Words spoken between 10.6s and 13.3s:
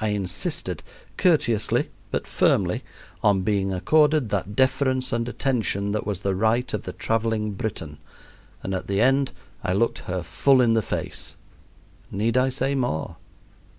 in the face. Need I say more?